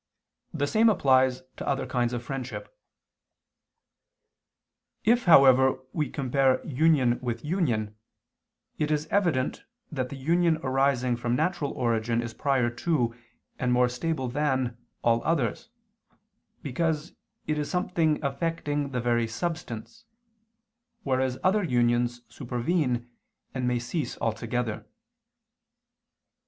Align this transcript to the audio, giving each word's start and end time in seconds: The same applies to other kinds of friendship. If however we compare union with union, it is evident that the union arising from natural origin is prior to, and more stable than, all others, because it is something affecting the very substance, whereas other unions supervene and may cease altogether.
The 0.51 0.65
same 0.65 0.89
applies 0.89 1.43
to 1.57 1.67
other 1.67 1.85
kinds 1.85 2.11
of 2.11 2.23
friendship. 2.23 2.75
If 5.03 5.25
however 5.25 5.77
we 5.93 6.09
compare 6.09 6.59
union 6.65 7.19
with 7.21 7.45
union, 7.45 7.95
it 8.79 8.89
is 8.89 9.05
evident 9.11 9.63
that 9.91 10.09
the 10.09 10.15
union 10.15 10.57
arising 10.63 11.17
from 11.17 11.35
natural 11.35 11.69
origin 11.73 12.19
is 12.19 12.33
prior 12.33 12.71
to, 12.71 13.13
and 13.59 13.71
more 13.71 13.87
stable 13.87 14.27
than, 14.27 14.75
all 15.03 15.23
others, 15.23 15.69
because 16.63 17.13
it 17.45 17.59
is 17.59 17.69
something 17.69 18.17
affecting 18.25 18.89
the 18.93 19.01
very 19.01 19.27
substance, 19.27 20.05
whereas 21.03 21.37
other 21.43 21.61
unions 21.61 22.23
supervene 22.27 23.07
and 23.53 23.67
may 23.67 23.77
cease 23.77 24.17
altogether. 24.19 24.87